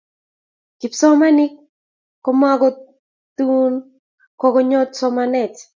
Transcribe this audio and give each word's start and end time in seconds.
kipsomaninik 0.79 1.53
komokotin 2.23 3.73
kokonyot 4.41 4.89
somanet 4.99 5.53